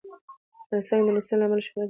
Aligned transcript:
افغانستان 0.65 0.99
د 1.05 1.07
نورستان 1.07 1.37
له 1.39 1.45
امله 1.47 1.61
شهرت 1.65 1.71
لري. 1.75 1.79